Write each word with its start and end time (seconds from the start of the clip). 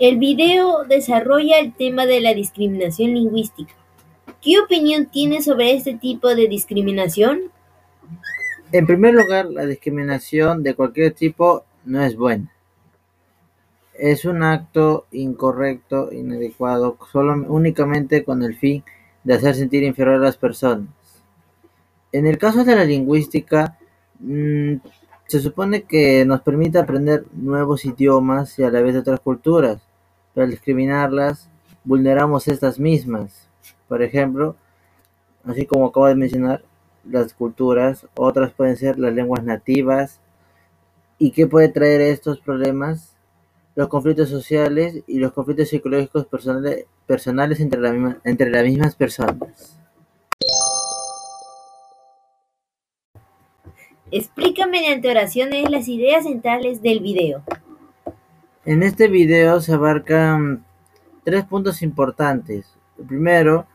El 0.00 0.16
video 0.16 0.84
desarrolla 0.84 1.58
el 1.58 1.74
tema 1.74 2.06
de 2.06 2.22
la 2.22 2.32
discriminación 2.32 3.12
lingüística. 3.12 3.74
¿Qué 4.40 4.58
opinión 4.58 5.10
tiene 5.10 5.42
sobre 5.42 5.74
este 5.74 5.92
tipo 5.92 6.34
de 6.34 6.48
discriminación? 6.48 7.52
En 8.72 8.86
primer 8.86 9.12
lugar, 9.12 9.50
la 9.50 9.66
discriminación 9.66 10.62
de 10.62 10.74
cualquier 10.74 11.12
tipo 11.12 11.66
no 11.84 12.02
es 12.02 12.16
buena. 12.16 12.50
Es 13.92 14.24
un 14.24 14.42
acto 14.42 15.06
incorrecto, 15.12 16.10
inadecuado, 16.10 16.96
solo 17.12 17.34
únicamente 17.52 18.24
con 18.24 18.42
el 18.42 18.56
fin 18.56 18.82
de 19.22 19.34
hacer 19.34 19.54
sentir 19.54 19.82
inferior 19.82 20.16
a 20.16 20.24
las 20.24 20.38
personas. 20.38 20.88
En 22.10 22.26
el 22.26 22.38
caso 22.38 22.64
de 22.64 22.74
la 22.74 22.84
lingüística, 22.84 23.76
mm, 24.18 24.76
se 25.30 25.38
supone 25.38 25.84
que 25.84 26.24
nos 26.24 26.40
permite 26.40 26.76
aprender 26.78 27.24
nuevos 27.32 27.84
idiomas 27.84 28.58
y 28.58 28.64
a 28.64 28.70
la 28.70 28.80
vez 28.80 28.96
otras 28.96 29.20
culturas, 29.20 29.80
pero 30.34 30.44
al 30.44 30.50
discriminarlas, 30.50 31.48
vulneramos 31.84 32.48
estas 32.48 32.80
mismas. 32.80 33.48
Por 33.86 34.02
ejemplo, 34.02 34.56
así 35.44 35.66
como 35.66 35.86
acabo 35.86 36.08
de 36.08 36.16
mencionar, 36.16 36.64
las 37.08 37.32
culturas, 37.32 38.08
otras 38.16 38.52
pueden 38.52 38.76
ser 38.76 38.98
las 38.98 39.14
lenguas 39.14 39.44
nativas. 39.44 40.18
¿Y 41.16 41.30
qué 41.30 41.46
puede 41.46 41.68
traer 41.68 42.00
estos 42.00 42.40
problemas? 42.40 43.14
Los 43.76 43.86
conflictos 43.86 44.30
sociales 44.30 45.04
y 45.06 45.20
los 45.20 45.32
conflictos 45.32 45.68
psicológicos 45.68 46.26
personales, 47.06 47.60
entre 47.60 48.50
las 48.50 48.64
mismas 48.64 48.96
personas. 48.96 49.78
Explica 54.12 54.66
mediante 54.66 55.08
oraciones 55.08 55.70
las 55.70 55.86
ideas 55.86 56.24
centrales 56.24 56.82
del 56.82 56.98
video. 56.98 57.44
En 58.64 58.82
este 58.82 59.06
video 59.06 59.60
se 59.60 59.72
abarcan 59.72 60.64
tres 61.22 61.44
puntos 61.44 61.80
importantes. 61.82 62.76
El 62.98 63.04
primero, 63.06 63.66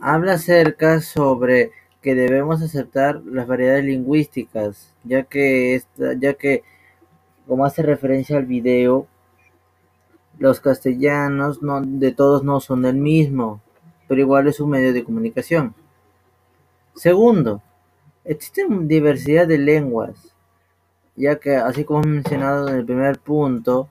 habla 0.00 0.34
acerca 0.34 1.02
sobre 1.02 1.72
que 2.00 2.14
debemos 2.14 2.62
aceptar 2.62 3.20
las 3.26 3.46
variedades 3.46 3.84
lingüísticas, 3.84 4.94
ya 5.04 5.24
que, 5.24 5.74
esta, 5.74 6.14
ya 6.18 6.32
que 6.32 6.62
como 7.46 7.66
hace 7.66 7.82
referencia 7.82 8.38
al 8.38 8.46
video, 8.46 9.06
los 10.38 10.60
castellanos 10.60 11.62
no, 11.62 11.82
de 11.82 12.12
todos 12.12 12.42
no 12.42 12.60
son 12.60 12.86
el 12.86 12.96
mismo, 12.96 13.60
pero 14.06 14.22
igual 14.22 14.48
es 14.48 14.60
un 14.60 14.70
medio 14.70 14.94
de 14.94 15.04
comunicación. 15.04 15.74
Segundo, 16.94 17.62
existe 18.28 18.66
diversidad 18.68 19.48
de 19.48 19.58
lenguas, 19.58 20.34
ya 21.16 21.40
que 21.40 21.56
así 21.56 21.84
como 21.84 22.02
mencionado 22.02 22.68
en 22.68 22.76
el 22.76 22.84
primer 22.84 23.18
punto, 23.18 23.88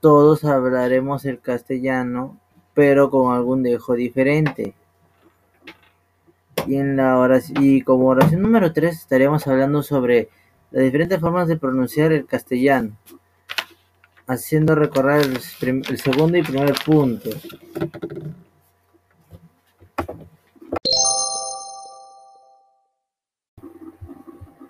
todos 0.00 0.44
hablaremos 0.44 1.24
el 1.24 1.40
castellano, 1.40 2.38
pero 2.74 3.08
con 3.10 3.34
algún 3.34 3.62
dejo 3.62 3.94
diferente. 3.94 4.74
Y, 6.66 6.76
en 6.76 6.96
la 6.96 7.18
oración, 7.18 7.64
y 7.64 7.82
como 7.82 8.08
oración 8.08 8.42
número 8.42 8.72
3 8.72 8.94
estaríamos 8.94 9.46
hablando 9.46 9.82
sobre 9.82 10.28
las 10.72 10.84
diferentes 10.84 11.20
formas 11.20 11.46
de 11.48 11.56
pronunciar 11.56 12.12
el 12.12 12.26
castellano, 12.26 12.96
haciendo 14.26 14.74
recorrer 14.74 15.22
el, 15.22 15.82
el 15.88 15.98
segundo 16.00 16.36
y 16.36 16.42
primer 16.42 16.74
punto. 16.84 17.30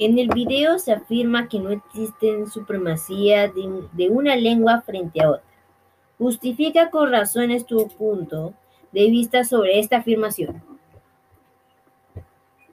En 0.00 0.18
el 0.18 0.28
video 0.28 0.78
se 0.78 0.92
afirma 0.94 1.46
que 1.46 1.60
no 1.60 1.68
existe 1.68 2.46
supremacía 2.46 3.52
de, 3.52 4.08
una 4.08 4.34
lengua 4.34 4.80
frente 4.80 5.22
a 5.22 5.32
otra. 5.32 5.44
Justifica 6.16 6.88
con 6.88 7.10
razones 7.12 7.66
tu 7.66 7.86
punto 7.86 8.54
de 8.92 9.10
vista 9.10 9.44
sobre 9.44 9.78
esta 9.78 9.98
afirmación. 9.98 10.62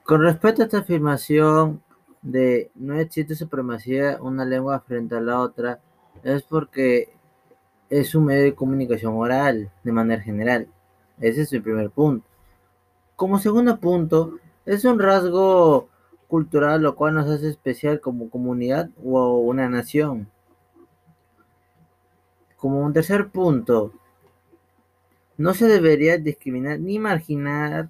Con 0.03 0.21
respecto 0.21 0.61
a 0.61 0.65
esta 0.65 0.77
afirmación 0.77 1.83
de 2.21 2.71
no 2.75 2.97
existe 2.97 3.35
supremacía 3.35 4.19
una 4.21 4.45
lengua 4.45 4.79
frente 4.79 5.17
a 5.17 5.19
la 5.19 5.41
otra, 5.41 5.81
es 6.23 6.43
porque 6.43 7.09
es 7.89 8.15
un 8.15 8.23
medio 8.23 8.43
de 8.43 8.55
comunicación 8.55 9.17
oral 9.17 9.69
de 9.83 9.91
manera 9.91 10.21
general. 10.21 10.69
Ese 11.19 11.41
es 11.41 11.51
el 11.51 11.61
primer 11.61 11.89
punto. 11.89 12.25
Como 13.17 13.37
segundo 13.37 13.77
punto, 13.81 14.39
es 14.65 14.85
un 14.85 14.97
rasgo 14.97 15.89
cultural 16.27 16.81
lo 16.81 16.95
cual 16.95 17.15
nos 17.15 17.29
hace 17.29 17.49
especial 17.49 17.99
como 18.01 18.29
comunidad 18.29 18.89
o 19.03 19.39
una 19.39 19.69
nación. 19.69 20.29
Como 22.57 22.81
un 22.81 22.93
tercer 22.93 23.29
punto, 23.29 23.93
no 25.37 25.53
se 25.53 25.67
debería 25.67 26.17
discriminar 26.17 26.79
ni 26.79 26.99
marginar 26.99 27.89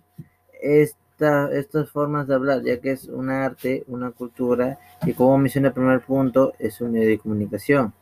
este 0.62 1.08
estas 1.20 1.90
formas 1.90 2.28
de 2.28 2.36
hablar, 2.36 2.64
ya 2.64 2.80
que 2.80 2.92
es 2.92 3.06
un 3.06 3.30
arte, 3.30 3.84
una 3.88 4.12
cultura, 4.12 4.78
y 5.04 5.14
como 5.14 5.38
mencioné 5.38 5.70
el 5.70 5.74
primer 5.74 6.02
punto, 6.02 6.54
es 6.60 6.80
un 6.80 6.92
medio 6.92 7.10
de 7.10 7.18
comunicación. 7.18 7.94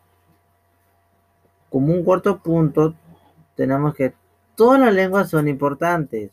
Como 1.69 1.93
un 1.93 2.03
cuarto 2.03 2.39
punto, 2.39 2.95
tenemos 3.55 3.95
que 3.95 4.13
todas 4.55 4.79
las 4.79 4.93
lenguas 4.93 5.29
son 5.29 5.47
importantes. 5.47 6.31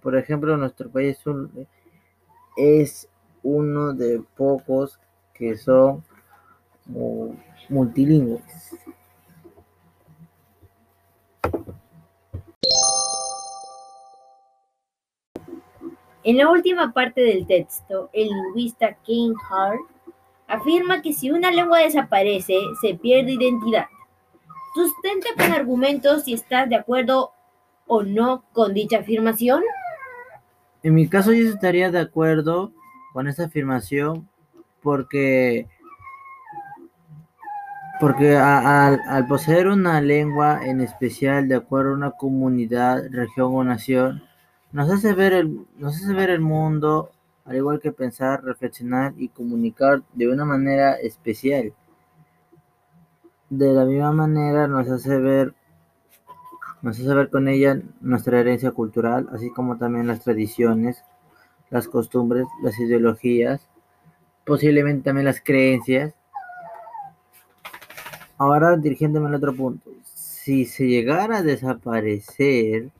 Por 0.00 0.16
ejemplo, 0.16 0.56
nuestro 0.56 0.88
país 0.88 1.18
es 2.56 3.08
uno 3.42 3.92
de 3.92 4.22
pocos 4.36 4.98
que 5.34 5.56
son 5.56 6.04
multilingües. 7.68 8.42
En 16.22 16.36
la 16.36 16.50
última 16.50 16.92
parte 16.92 17.22
del 17.22 17.46
texto, 17.46 18.10
el 18.12 18.28
lingüista 18.28 18.94
Ken 19.06 19.32
Hart 19.50 19.80
afirma 20.46 21.00
que 21.00 21.12
si 21.14 21.30
una 21.30 21.50
lengua 21.50 21.78
desaparece, 21.78 22.54
se 22.80 22.94
pierde 22.94 23.32
identidad. 23.32 23.86
Sustenta 24.74 25.28
con 25.36 25.52
argumentos 25.52 26.24
si 26.24 26.34
estás 26.34 26.68
de 26.68 26.76
acuerdo 26.76 27.32
o 27.86 28.02
no 28.02 28.44
con 28.52 28.74
dicha 28.74 28.98
afirmación. 28.98 29.62
En 30.82 30.94
mi 30.94 31.08
caso 31.08 31.32
yo 31.32 31.48
estaría 31.48 31.90
de 31.90 32.00
acuerdo 32.00 32.72
con 33.12 33.28
esa 33.28 33.44
afirmación 33.44 34.28
porque 34.82 35.68
porque 38.00 38.34
al 38.34 39.26
poseer 39.26 39.68
una 39.68 40.00
lengua 40.00 40.66
en 40.66 40.80
especial 40.80 41.48
de 41.48 41.56
acuerdo 41.56 41.90
a 41.90 41.94
una 41.94 42.10
comunidad, 42.12 43.02
región 43.10 43.54
o 43.54 43.62
nación, 43.62 44.22
nos 44.72 44.90
hace 44.90 45.12
ver 45.12 45.34
el, 45.34 45.66
nos 45.76 45.96
hace 45.96 46.14
ver 46.14 46.30
el 46.30 46.40
mundo, 46.40 47.10
al 47.44 47.56
igual 47.56 47.78
que 47.78 47.92
pensar, 47.92 48.42
reflexionar 48.42 49.12
y 49.18 49.28
comunicar 49.28 50.02
de 50.14 50.28
una 50.28 50.46
manera 50.46 50.94
especial. 50.94 51.74
De 53.50 53.74
la 53.74 53.84
misma 53.84 54.12
manera 54.12 54.66
nos 54.66 54.88
hace 54.88 55.18
ver 55.18 55.54
nos 56.82 56.98
hace 56.98 57.14
ver 57.14 57.28
con 57.28 57.48
ella 57.48 57.78
nuestra 58.00 58.40
herencia 58.40 58.70
cultural, 58.70 59.28
así 59.32 59.50
como 59.50 59.76
también 59.76 60.06
las 60.06 60.20
tradiciones, 60.20 61.04
las 61.70 61.88
costumbres, 61.88 62.46
las 62.62 62.78
ideologías, 62.78 63.68
posiblemente 64.44 65.04
también 65.04 65.24
las 65.24 65.40
creencias. 65.40 66.14
Ahora 68.38 68.76
dirigiéndome 68.76 69.28
al 69.28 69.34
otro 69.34 69.54
punto, 69.54 69.90
si 70.04 70.64
se 70.64 70.86
llegara 70.86 71.38
a 71.38 71.42
desaparecer 71.42 72.90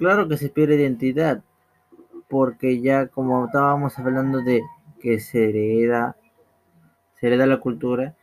Claro 0.00 0.28
que 0.28 0.38
se 0.38 0.48
pierde 0.48 0.76
identidad, 0.76 1.42
porque 2.30 2.80
ya 2.80 3.08
como 3.08 3.44
estábamos 3.44 3.98
hablando 3.98 4.40
de 4.40 4.62
que 4.98 5.20
se 5.20 5.50
hereda, 5.50 6.16
se 7.16 7.26
hereda 7.26 7.44
la 7.44 7.60
cultura, 7.60 8.14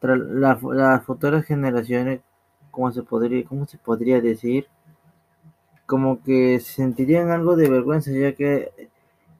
las 0.00 1.04
futuras 1.04 1.44
generaciones, 1.44 2.20
¿cómo 2.70 2.92
se 2.92 3.02
podría, 3.02 3.44
cómo 3.46 3.66
se 3.66 3.78
podría 3.78 4.20
decir? 4.20 4.68
Como 5.88 6.22
que 6.22 6.60
sentirían 6.60 7.30
algo 7.30 7.56
de 7.56 7.68
vergüenza, 7.68 8.12
ya 8.12 8.34
que 8.34 8.70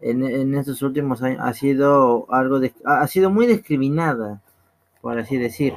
en, 0.00 0.54
estos 0.54 0.82
últimos 0.82 1.22
años 1.22 1.40
ha 1.42 1.52
sido 1.52 2.26
algo 2.32 2.58
de, 2.58 2.72
ha 2.84 3.06
sido 3.06 3.30
muy 3.30 3.46
discriminada, 3.46 4.40
por 5.02 5.18
así 5.18 5.36
decir. 5.36 5.74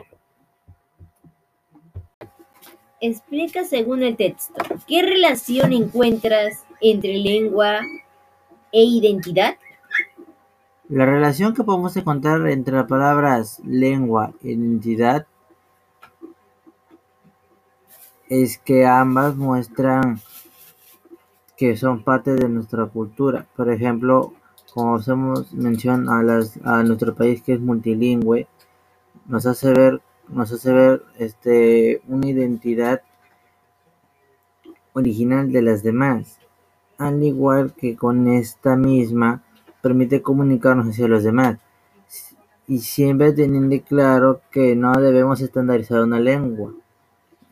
Explica 3.02 3.66
según 3.66 4.02
el 4.04 4.16
texto, 4.16 4.64
¿qué 4.88 5.02
relación 5.02 5.74
encuentras 5.74 6.64
entre 6.80 7.18
lengua 7.18 7.82
e 8.72 8.84
identidad? 8.84 9.56
La 10.88 11.06
relación 11.06 11.54
que 11.54 11.64
podemos 11.64 11.98
encontrar 11.98 12.48
entre 12.48 12.76
las 12.76 12.88
palabras 12.88 13.60
lengua 13.66 14.34
e 14.44 14.52
identidad 14.52 15.26
es 18.30 18.58
que 18.58 18.86
ambas 18.86 19.36
muestran 19.36 20.22
que 21.62 21.78
son 21.78 22.04
parte 22.04 22.34
de 22.34 22.50
nuestra 22.50 22.88
cultura. 22.88 23.46
Por 23.56 23.70
ejemplo, 23.70 24.34
como 24.74 24.96
hacemos 24.96 25.54
mención 25.54 26.10
a, 26.10 26.24
las, 26.24 26.60
a 26.64 26.82
nuestro 26.82 27.14
país 27.14 27.44
que 27.44 27.54
es 27.54 27.60
multilingüe, 27.60 28.48
nos 29.28 29.46
hace 29.46 29.72
ver, 29.72 30.02
este, 31.20 32.02
una 32.08 32.28
identidad 32.28 33.04
original 34.94 35.52
de 35.52 35.62
las 35.62 35.84
demás, 35.84 36.40
al 36.98 37.22
igual 37.22 37.76
que 37.76 37.96
con 37.96 38.28
esta 38.28 38.76
misma 38.76 39.44
permite 39.84 40.24
comunicarnos 40.24 40.88
hacia 40.88 41.08
los 41.08 41.24
demás. 41.24 41.60
Y 42.68 42.80
siempre 42.80 43.34
teniendo 43.34 43.80
claro 43.84 44.42
que 44.50 44.76
no 44.76 44.94
debemos 44.94 45.42
estandarizar 45.42 46.02
una 46.02 46.20
lengua, 46.20 46.74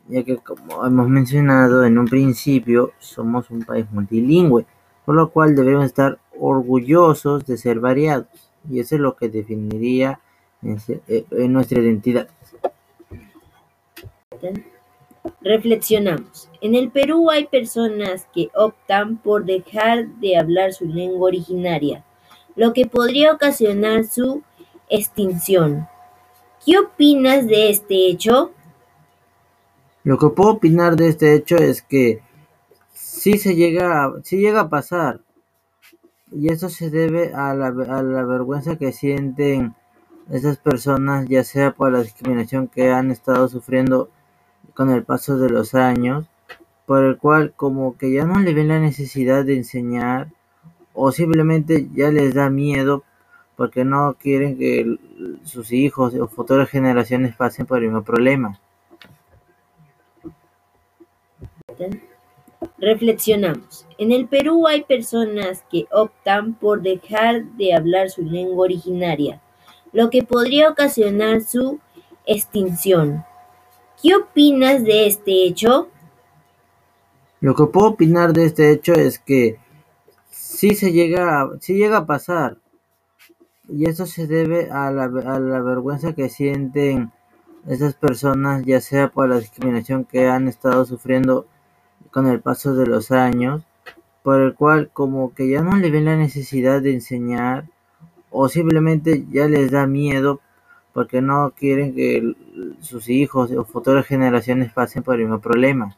ya 0.10 0.24
que 0.24 0.38
como 0.38 0.86
hemos 0.86 1.08
mencionado 1.08 1.86
en 1.86 1.98
un 1.98 2.08
principio, 2.08 2.92
somos 3.00 3.50
un 3.52 3.64
país 3.64 3.86
multilingüe, 3.92 4.66
por 5.06 5.16
lo 5.16 5.30
cual 5.30 5.56
debemos 5.56 5.86
estar 5.86 6.20
orgullosos 6.38 7.46
de 7.46 7.58
ser 7.58 7.80
variados, 7.80 8.28
y 8.70 8.80
eso 8.80 8.96
es 8.96 9.02
lo 9.02 9.16
que 9.16 9.30
definiría 9.30 10.20
eh, 10.64 11.26
en 11.32 11.54
nuestra 11.54 11.80
identidad. 11.80 12.28
Reflexionamos. 15.42 16.50
En 16.62 16.76
el 16.76 16.90
Perú 16.92 17.30
hay 17.30 17.46
personas 17.46 18.28
que 18.34 18.50
optan 18.56 19.18
por 19.18 19.46
dejar 19.46 20.08
de 20.16 20.38
hablar 20.38 20.74
su 20.74 20.86
lengua 20.86 21.28
originaria, 21.28 22.04
lo 22.56 22.74
que 22.74 22.88
podría 22.88 23.34
ocasionar 23.34 24.06
su 24.06 24.44
extinción. 24.90 25.88
¿Qué 26.66 26.78
opinas 26.78 27.48
de 27.48 27.70
este 27.70 28.10
hecho? 28.10 28.52
Lo 30.04 30.18
que 30.18 30.30
puedo 30.30 30.52
opinar 30.52 30.96
de 30.96 31.10
este 31.10 31.34
hecho 31.34 31.58
es 31.58 31.82
que 31.82 32.22
sí 32.94 33.38
se 33.38 33.56
llega 33.56 34.06
a, 34.06 34.22
llega 34.22 34.62
a 34.62 34.70
pasar 34.70 35.22
y 36.32 36.52
eso 36.52 36.70
se 36.70 36.90
debe 36.90 37.34
a 37.34 37.54
la, 37.54 37.68
a 37.68 38.04
la 38.04 38.24
vergüenza 38.24 38.78
que 38.78 38.92
sienten 38.92 39.76
esas 40.30 40.58
personas 40.58 41.28
ya 41.28 41.44
sea 41.44 41.72
por 41.72 41.92
la 41.92 42.04
discriminación 42.04 42.68
que 42.68 42.92
han 42.92 43.12
estado 43.12 43.48
sufriendo 43.50 44.10
con 44.74 44.90
el 44.90 45.04
paso 45.04 45.38
de 45.38 45.50
los 45.50 45.74
años 45.74 46.28
por 46.86 47.04
el 47.04 47.18
cual 47.18 47.54
como 47.56 47.98
que 47.98 48.12
ya 48.12 48.26
no 48.26 48.40
le 48.40 48.54
ven 48.54 48.70
la 48.70 48.80
necesidad 48.80 49.44
de 49.44 49.58
enseñar 49.58 50.32
o 50.94 51.12
simplemente 51.12 51.90
ya 51.94 52.12
les 52.12 52.34
da 52.34 52.50
miedo 52.50 53.04
porque 53.56 53.84
no 53.84 54.16
quieren 54.20 54.58
que 54.58 54.98
sus 55.44 55.72
hijos 55.72 56.16
o 56.16 56.28
futuras 56.28 56.70
generaciones 56.70 57.36
pasen 57.36 57.66
por 57.66 57.80
el 57.80 57.86
mismo 57.86 58.04
problema. 58.04 58.60
Reflexionamos. 62.78 63.86
En 63.98 64.12
el 64.12 64.28
Perú 64.28 64.68
hay 64.68 64.84
personas 64.84 65.64
que 65.72 65.88
optan 65.92 66.54
por 66.54 66.82
dejar 66.82 67.46
de 67.58 67.74
hablar 67.74 68.10
su 68.10 68.24
lengua 68.24 68.66
originaria, 68.66 69.42
lo 69.94 70.10
que 70.10 70.24
podría 70.24 70.70
ocasionar 70.70 71.42
su 71.42 71.80
extinción. 72.26 73.24
¿Qué 74.02 74.16
opinas 74.16 74.84
de 74.84 75.08
este 75.08 75.46
hecho? 75.46 75.90
Lo 77.42 77.56
que 77.56 77.66
puedo 77.66 77.88
opinar 77.88 78.34
de 78.34 78.46
este 78.46 78.72
hecho 78.72 78.94
es 78.94 79.20
que 79.20 79.60
sí 80.30 80.76
se 80.76 80.92
llega 80.92 81.42
a, 81.42 81.50
sí 81.60 81.76
llega 81.76 81.98
a 81.98 82.06
pasar 82.06 82.58
y 83.68 83.88
eso 83.88 84.06
se 84.06 84.28
debe 84.28 84.70
a 84.72 84.92
la, 84.92 85.04
a 85.04 85.40
la 85.40 85.62
vergüenza 85.62 86.14
que 86.14 86.28
sienten 86.28 87.12
esas 87.68 87.94
personas 87.94 88.64
ya 88.66 88.82
sea 88.82 89.10
por 89.10 89.30
la 89.30 89.40
discriminación 89.40 90.06
que 90.06 90.28
han 90.28 90.48
estado 90.48 90.86
sufriendo 90.86 91.46
con 92.12 92.28
el 92.28 92.40
paso 92.40 92.74
de 92.74 92.88
los 92.88 93.12
años 93.12 93.64
por 94.24 94.42
el 94.42 94.54
cual 94.54 94.90
como 94.92 95.34
que 95.34 95.50
ya 95.50 95.62
no 95.62 95.76
le 95.78 95.92
ven 95.92 96.06
la 96.06 96.16
necesidad 96.16 96.82
de 96.82 96.94
enseñar 96.94 97.66
o 98.30 98.50
simplemente 98.50 99.26
ya 99.32 99.48
les 99.48 99.72
da 99.72 99.88
miedo 99.88 100.42
porque 100.94 101.22
no 101.22 101.52
quieren 101.58 101.96
que 101.96 102.36
sus 102.82 103.10
hijos 103.10 103.52
o 103.52 103.64
futuras 103.64 104.06
generaciones 104.06 104.74
pasen 104.74 105.04
por 105.04 105.16
el 105.16 105.22
mismo 105.22 105.40
problema. 105.40 105.96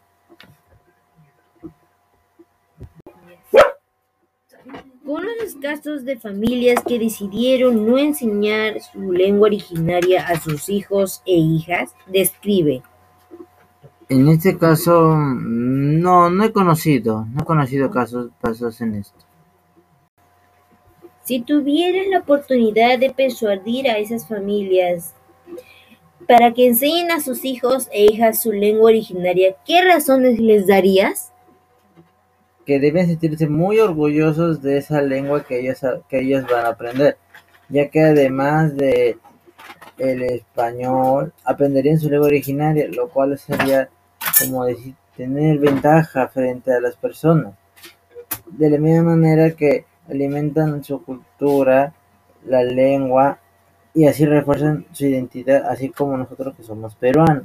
¿Conoces 5.05 5.57
casos 5.61 6.05
de 6.05 6.17
familias 6.17 6.81
que 6.87 6.99
decidieron 6.99 7.85
no 7.85 7.97
enseñar 7.97 8.79
su 8.79 9.11
lengua 9.11 9.47
originaria 9.47 10.25
a 10.25 10.39
sus 10.39 10.69
hijos 10.69 11.21
e 11.25 11.33
hijas? 11.33 11.93
Describe. 12.07 12.81
En 14.11 14.27
este 14.27 14.57
caso, 14.57 15.15
no, 15.15 16.29
no 16.29 16.43
he 16.43 16.51
conocido, 16.51 17.25
no 17.33 17.43
he 17.43 17.45
conocido 17.45 17.89
casos, 17.89 18.29
casos 18.41 18.81
en 18.81 18.95
esto. 18.95 19.17
Si 21.23 21.39
tuvieran 21.39 22.11
la 22.11 22.19
oportunidad 22.19 22.99
de 22.99 23.11
persuadir 23.11 23.89
a 23.89 23.99
esas 23.99 24.27
familias 24.27 25.13
para 26.27 26.51
que 26.51 26.67
enseñen 26.67 27.09
a 27.09 27.21
sus 27.21 27.45
hijos 27.45 27.87
e 27.93 28.03
hijas 28.03 28.41
su 28.41 28.51
lengua 28.51 28.89
originaria, 28.89 29.55
¿qué 29.65 29.81
razones 29.81 30.37
les 30.39 30.67
darías? 30.67 31.31
que 32.65 32.79
deben 32.81 33.07
sentirse 33.07 33.47
muy 33.47 33.79
orgullosos 33.79 34.61
de 34.61 34.77
esa 34.77 35.01
lengua 35.01 35.45
que 35.45 35.61
ellos, 35.61 35.79
que 36.09 36.19
ellos 36.19 36.43
van 36.51 36.65
a 36.65 36.69
aprender, 36.69 37.17
ya 37.69 37.89
que 37.89 38.01
además 38.01 38.75
de 38.75 39.17
el 39.97 40.21
español 40.23 41.31
aprenderían 41.45 41.97
su 41.97 42.09
lengua 42.09 42.27
originaria, 42.27 42.87
lo 42.89 43.07
cual 43.07 43.37
sería 43.39 43.89
como 44.45 44.65
decir 44.65 44.95
tener 45.15 45.59
ventaja 45.59 46.27
frente 46.27 46.73
a 46.73 46.79
las 46.79 46.95
personas. 46.95 47.53
De 48.47 48.69
la 48.69 48.77
misma 48.77 49.15
manera 49.15 49.51
que 49.51 49.85
alimentan 50.09 50.83
su 50.83 51.03
cultura, 51.03 51.93
la 52.45 52.63
lengua 52.63 53.39
y 53.93 54.07
así 54.07 54.25
refuerzan 54.25 54.85
su 54.91 55.05
identidad, 55.05 55.67
así 55.69 55.89
como 55.89 56.17
nosotros 56.17 56.55
que 56.55 56.63
somos 56.63 56.95
peruanos. 56.95 57.43